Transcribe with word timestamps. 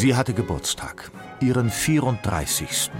Sie 0.00 0.16
hatte 0.16 0.32
Geburtstag, 0.32 1.10
ihren 1.40 1.68
34. 1.68 2.90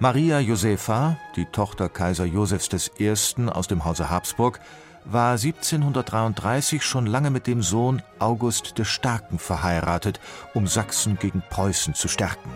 Maria 0.00 0.40
Josepha, 0.40 1.16
die 1.36 1.44
Tochter 1.44 1.88
Kaiser 1.88 2.24
Josefs 2.24 2.90
I. 2.98 3.12
aus 3.46 3.68
dem 3.68 3.84
Hause 3.84 4.10
Habsburg, 4.10 4.58
war 5.04 5.34
1733 5.34 6.82
schon 6.82 7.06
lange 7.06 7.30
mit 7.30 7.46
dem 7.46 7.62
Sohn 7.62 8.02
August 8.18 8.78
des 8.78 8.88
Starken 8.88 9.38
verheiratet, 9.38 10.18
um 10.54 10.66
Sachsen 10.66 11.20
gegen 11.20 11.40
Preußen 11.50 11.94
zu 11.94 12.08
stärken. 12.08 12.50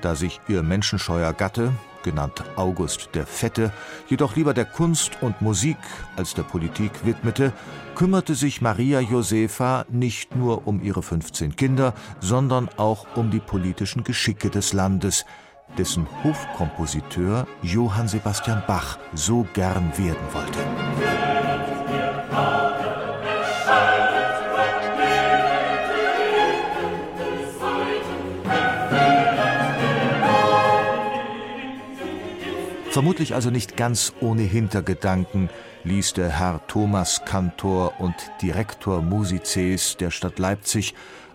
Da 0.00 0.14
sich 0.14 0.40
ihr 0.46 0.62
menschenscheuer 0.62 1.32
Gatte, 1.32 1.72
genannt 2.02 2.44
August 2.56 3.10
der 3.14 3.26
Fette, 3.26 3.72
jedoch 4.08 4.36
lieber 4.36 4.54
der 4.54 4.64
Kunst 4.64 5.22
und 5.22 5.40
Musik 5.40 5.76
als 6.16 6.34
der 6.34 6.42
Politik 6.42 7.04
widmete, 7.04 7.52
kümmerte 7.94 8.34
sich 8.34 8.60
Maria 8.60 9.00
Josepha 9.00 9.84
nicht 9.88 10.36
nur 10.36 10.66
um 10.66 10.82
ihre 10.82 11.02
15 11.02 11.56
Kinder, 11.56 11.94
sondern 12.20 12.68
auch 12.76 13.06
um 13.16 13.30
die 13.30 13.40
politischen 13.40 14.04
Geschicke 14.04 14.50
des 14.50 14.72
Landes, 14.72 15.24
dessen 15.78 16.06
Hofkompositeur 16.22 17.46
Johann 17.62 18.08
Sebastian 18.08 18.62
Bach 18.66 18.98
so 19.14 19.46
gern 19.54 19.92
werden 19.96 20.26
wollte. 20.32 21.31
Vermutlich 32.92 33.34
also 33.34 33.48
nicht 33.48 33.78
ganz 33.78 34.12
ohne 34.20 34.42
Hintergedanken 34.42 35.48
ließ 35.82 36.12
der 36.12 36.28
Herr 36.28 36.60
Thomas 36.66 37.24
Kantor 37.24 37.98
und 37.98 38.14
Direktor 38.42 39.00
Musices 39.00 39.96
der 39.96 40.10
Stadt 40.10 40.38
Leipzig 40.38 40.94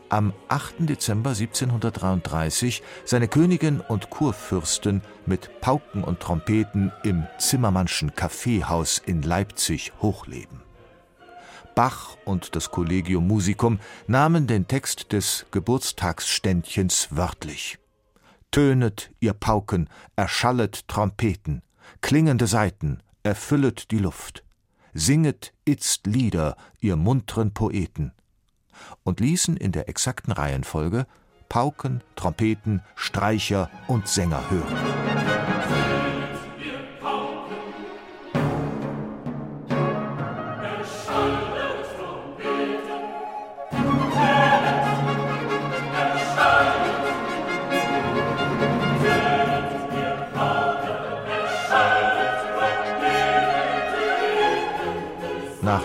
am 0.09 0.33
8. 0.49 0.75
Dezember 0.87 1.31
1733 1.31 2.83
seine 3.05 3.27
Königin 3.27 3.79
und 3.79 4.11
Kurfürsten 4.11 5.01
mit 5.25 5.59
Pauken 5.59 6.03
und 6.03 6.19
Trompeten 6.19 6.91
im 7.03 7.25
Zimmermannschen 7.39 8.13
Kaffeehaus 8.13 9.01
in 9.03 9.23
Leipzig 9.23 9.93
hochleben. 9.99 10.61
Bach 11.73 12.17
und 12.23 12.55
das 12.55 12.69
Collegium 12.69 13.27
Musicum 13.27 13.79
nahmen 14.05 14.45
den 14.45 14.67
Text 14.67 15.11
des 15.11 15.47
Geburtstagsständchens 15.49 17.07
wörtlich. 17.09 17.79
Tönet, 18.51 19.11
ihr 19.19 19.33
Pauken, 19.33 19.89
erschallet 20.15 20.87
Trompeten, 20.87 21.61
klingende 22.01 22.47
Saiten, 22.47 23.03
erfüllet 23.23 23.91
die 23.91 23.99
Luft. 23.99 24.43
Singet 24.93 25.53
itzt 25.65 26.07
Lieder, 26.07 26.55
ihr 26.79 26.95
muntren 26.95 27.53
Poeten. 27.53 28.13
Und 29.03 29.19
ließen 29.19 29.57
in 29.57 29.71
der 29.71 29.89
exakten 29.89 30.31
Reihenfolge 30.31 31.05
Pauken, 31.49 32.01
Trompeten, 32.15 32.81
Streicher 32.95 33.69
und 33.87 34.07
Sänger 34.07 34.49
hören. 34.49 35.16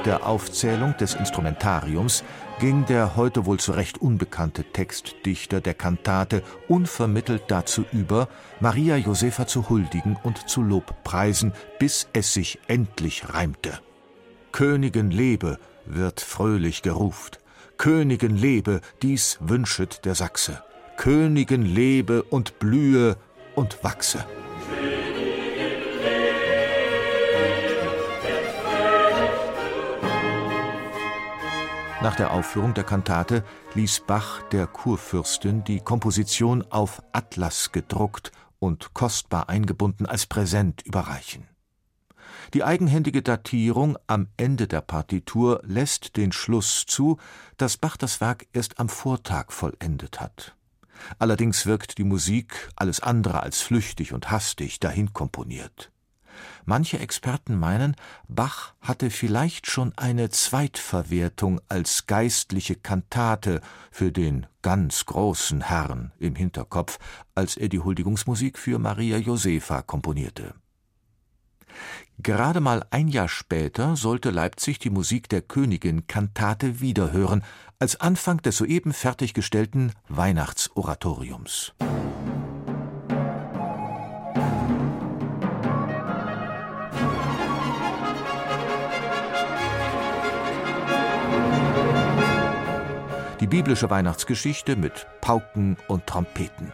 Der 0.04 0.26
Aufzählung 0.26 0.96
des 0.96 1.14
Instrumentariums 1.14 2.24
ging 2.58 2.84
der 2.86 3.16
heute 3.16 3.46
wohl 3.46 3.58
zu 3.58 3.72
Recht 3.72 3.98
unbekannte 3.98 4.64
Textdichter 4.64 5.60
der 5.60 5.74
Kantate 5.74 6.42
unvermittelt 6.68 7.44
dazu 7.48 7.84
über, 7.92 8.28
Maria 8.60 8.96
Josepha 8.96 9.46
zu 9.46 9.68
huldigen 9.68 10.16
und 10.22 10.48
zu 10.48 10.62
Lobpreisen, 10.62 11.52
bis 11.78 12.08
es 12.12 12.32
sich 12.32 12.58
endlich 12.66 13.32
reimte. 13.32 13.78
Königin 14.50 15.10
lebe, 15.10 15.58
wird 15.86 16.20
fröhlich 16.20 16.82
geruft. 16.82 17.38
Königin 17.78 18.36
lebe, 18.36 18.80
dies 19.02 19.38
wünschet 19.40 20.04
der 20.04 20.14
Sachse. 20.14 20.62
Königin 20.96 21.62
lebe 21.62 22.22
und 22.22 22.58
blühe 22.58 23.16
und 23.54 23.82
wachse. 23.82 24.24
Nach 32.02 32.16
der 32.16 32.32
Aufführung 32.32 32.74
der 32.74 32.82
Kantate 32.82 33.44
ließ 33.74 34.00
Bach 34.08 34.42
der 34.50 34.66
Kurfürstin 34.66 35.62
die 35.62 35.78
Komposition 35.78 36.64
auf 36.68 37.00
Atlas 37.12 37.70
gedruckt 37.70 38.32
und 38.58 38.92
kostbar 38.92 39.48
eingebunden 39.48 40.06
als 40.06 40.26
Präsent 40.26 40.82
überreichen. 40.82 41.46
Die 42.54 42.64
eigenhändige 42.64 43.22
Datierung 43.22 43.96
am 44.08 44.26
Ende 44.36 44.66
der 44.66 44.80
Partitur 44.80 45.60
lässt 45.64 46.16
den 46.16 46.32
Schluss 46.32 46.86
zu, 46.86 47.18
dass 47.56 47.76
Bach 47.76 47.96
das 47.96 48.20
Werk 48.20 48.48
erst 48.52 48.80
am 48.80 48.88
Vortag 48.88 49.52
vollendet 49.52 50.20
hat. 50.20 50.56
Allerdings 51.20 51.66
wirkt 51.66 51.98
die 51.98 52.04
Musik 52.04 52.68
alles 52.74 52.98
andere 52.98 53.44
als 53.44 53.60
flüchtig 53.60 54.12
und 54.12 54.28
hastig 54.28 54.80
dahin 54.80 55.12
komponiert. 55.12 55.91
Manche 56.64 56.98
Experten 56.98 57.58
meinen, 57.58 57.96
Bach 58.28 58.74
hatte 58.80 59.10
vielleicht 59.10 59.66
schon 59.66 59.92
eine 59.96 60.30
Zweitverwertung 60.30 61.60
als 61.68 62.06
geistliche 62.06 62.76
Kantate 62.76 63.60
für 63.90 64.12
den 64.12 64.46
ganz 64.62 65.06
großen 65.06 65.62
Herrn 65.62 66.12
im 66.18 66.34
Hinterkopf, 66.34 66.98
als 67.34 67.56
er 67.56 67.68
die 67.68 67.80
Huldigungsmusik 67.80 68.58
für 68.58 68.78
Maria 68.78 69.18
Josepha 69.18 69.82
komponierte. 69.82 70.54
Gerade 72.18 72.60
mal 72.60 72.84
ein 72.90 73.08
Jahr 73.08 73.28
später 73.28 73.96
sollte 73.96 74.30
Leipzig 74.30 74.78
die 74.78 74.90
Musik 74.90 75.28
der 75.28 75.42
Königin 75.42 76.06
Kantate 76.06 76.80
wiederhören, 76.80 77.42
als 77.78 78.00
Anfang 78.00 78.38
des 78.42 78.58
soeben 78.58 78.92
fertiggestellten 78.92 79.92
Weihnachtsoratoriums. 80.08 81.72
die 81.80 82.11
biblische 93.52 93.90
Weihnachtsgeschichte 93.90 94.76
mit 94.76 95.06
Pauken 95.20 95.76
und 95.86 96.06
Trompeten. 96.06 96.72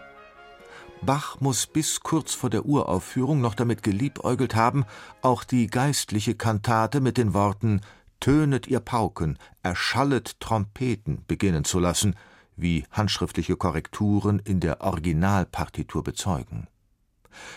Bach 1.02 1.40
muss 1.40 1.66
bis 1.66 2.02
kurz 2.02 2.34
vor 2.34 2.50
der 2.50 2.66
Uraufführung 2.66 3.40
noch 3.40 3.56
damit 3.56 3.82
geliebäugelt 3.82 4.54
haben, 4.54 4.84
auch 5.20 5.42
die 5.42 5.66
geistliche 5.66 6.36
Kantate 6.36 7.00
mit 7.00 7.16
den 7.18 7.34
Worten 7.34 7.80
Tönet 8.20 8.68
ihr 8.68 8.78
Pauken, 8.78 9.38
erschallet 9.64 10.38
Trompeten 10.38 11.24
beginnen 11.26 11.64
zu 11.64 11.80
lassen, 11.80 12.14
wie 12.54 12.84
handschriftliche 12.92 13.56
Korrekturen 13.56 14.38
in 14.38 14.60
der 14.60 14.80
Originalpartitur 14.80 16.04
bezeugen. 16.04 16.68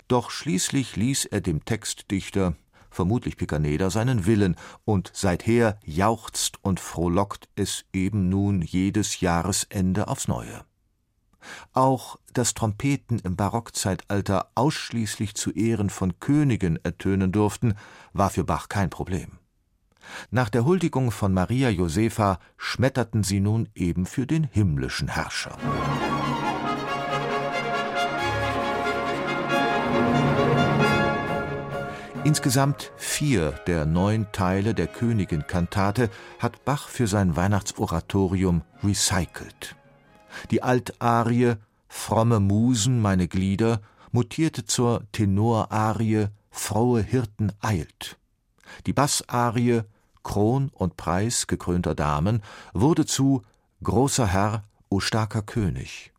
Doch 0.08 0.32
schließlich 0.32 0.96
ließ 0.96 1.26
er 1.26 1.42
dem 1.42 1.64
Textdichter 1.64 2.56
vermutlich 2.92 3.36
Picaneder, 3.36 3.90
seinen 3.90 4.26
Willen, 4.26 4.56
und 4.84 5.10
seither 5.14 5.78
jauchzt 5.84 6.58
und 6.62 6.78
frohlockt 6.78 7.48
es 7.56 7.84
eben 7.92 8.28
nun 8.28 8.62
jedes 8.62 9.20
Jahresende 9.20 10.08
aufs 10.08 10.28
Neue. 10.28 10.64
Auch 11.72 12.18
dass 12.32 12.54
Trompeten 12.54 13.18
im 13.18 13.36
Barockzeitalter 13.36 14.50
ausschließlich 14.54 15.34
zu 15.34 15.50
Ehren 15.50 15.90
von 15.90 16.20
Königen 16.20 16.78
ertönen 16.84 17.32
durften, 17.32 17.74
war 18.12 18.30
für 18.30 18.44
Bach 18.44 18.68
kein 18.68 18.90
Problem. 18.90 19.38
Nach 20.30 20.48
der 20.48 20.64
Huldigung 20.64 21.10
von 21.10 21.32
Maria 21.32 21.68
Josepha 21.68 22.38
schmetterten 22.56 23.22
sie 23.22 23.40
nun 23.40 23.68
eben 23.74 24.06
für 24.06 24.26
den 24.26 24.44
himmlischen 24.44 25.08
Herrscher. 25.08 25.56
Insgesamt 32.24 32.92
vier 32.96 33.50
der 33.66 33.84
neun 33.84 34.30
Teile 34.30 34.74
der 34.74 34.86
Königin-Kantate 34.86 36.08
hat 36.38 36.64
Bach 36.64 36.88
für 36.88 37.08
sein 37.08 37.34
Weihnachtsoratorium 37.34 38.62
recycelt. 38.84 39.74
Die 40.52 40.62
Altarie 40.62 41.54
Fromme 41.88 42.38
Musen 42.38 43.00
meine 43.00 43.26
Glieder 43.26 43.80
mutierte 44.12 44.64
zur 44.64 45.02
Tenorarie 45.10 46.28
Frohe 46.52 47.02
Hirten 47.02 47.52
eilt. 47.60 48.18
Die 48.86 48.92
Bassarie 48.92 49.82
Kron 50.22 50.70
und 50.72 50.96
Preis 50.96 51.48
gekrönter 51.48 51.96
Damen 51.96 52.40
wurde 52.72 53.04
zu 53.04 53.42
Großer 53.82 54.28
Herr, 54.28 54.62
o 54.88 55.00
starker 55.00 55.42
König. 55.42 56.11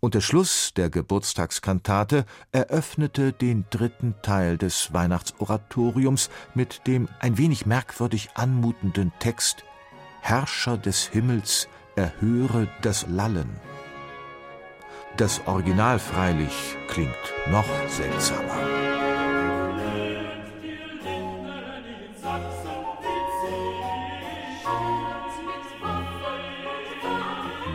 Und 0.00 0.14
der 0.14 0.20
Schluss 0.20 0.72
der 0.74 0.90
Geburtstagskantate 0.90 2.24
eröffnete 2.52 3.32
den 3.32 3.64
dritten 3.70 4.14
Teil 4.22 4.58
des 4.58 4.92
Weihnachtsoratoriums 4.92 6.30
mit 6.54 6.86
dem 6.86 7.08
ein 7.20 7.38
wenig 7.38 7.66
merkwürdig 7.66 8.30
anmutenden 8.34 9.12
Text 9.18 9.64
Herrscher 10.20 10.76
des 10.76 11.06
Himmels, 11.06 11.68
erhöre 11.94 12.68
das 12.82 13.06
Lallen. 13.08 13.60
Das 15.16 15.40
Original 15.46 15.98
freilich 15.98 16.76
klingt 16.88 17.14
noch 17.50 17.68
seltsamer. 17.88 19.05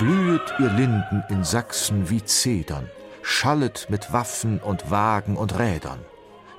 Blühet 0.01 0.56
ihr 0.57 0.71
Linden 0.71 1.24
in 1.30 1.44
Sachsen 1.44 2.09
wie 2.09 2.25
Zedern, 2.25 2.89
schallet 3.21 3.86
mit 3.92 4.12
Waffen 4.12 4.57
und 4.57 4.89
Wagen 4.89 5.38
und 5.38 5.59
Rädern, 5.59 6.00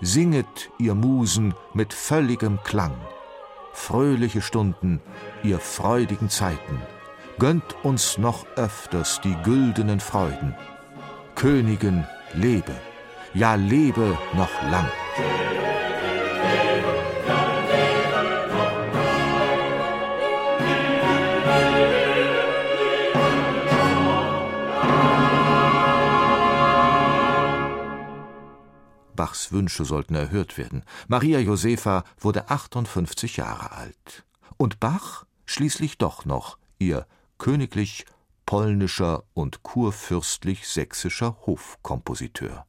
singet 0.00 0.70
ihr 0.78 0.94
Musen 0.94 1.52
mit 1.74 1.92
völligem 1.92 2.60
Klang. 2.62 2.94
Fröhliche 3.72 4.42
Stunden, 4.42 5.02
ihr 5.42 5.58
freudigen 5.58 6.30
Zeiten, 6.30 6.80
gönnt 7.40 7.74
uns 7.82 8.16
noch 8.16 8.46
öfters 8.54 9.20
die 9.22 9.34
güldenen 9.42 9.98
Freuden. 9.98 10.54
Königin, 11.34 12.04
lebe, 12.34 12.76
ja 13.34 13.56
lebe 13.56 14.16
noch 14.34 14.62
lang. 14.70 14.86
Wünsche 29.52 29.84
sollten 29.84 30.14
erhört 30.14 30.58
werden. 30.58 30.84
Maria 31.08 31.38
Josefa 31.38 32.04
wurde 32.18 32.48
58 32.50 33.36
Jahre 33.36 33.72
alt. 33.72 34.24
Und 34.56 34.80
Bach 34.80 35.24
schließlich 35.46 35.98
doch 35.98 36.24
noch 36.24 36.58
ihr 36.78 37.06
königlich 37.38 38.06
polnischer 38.46 39.24
und 39.34 39.62
kurfürstlich 39.62 40.68
sächsischer 40.68 41.36
Hofkompositeur. 41.46 42.66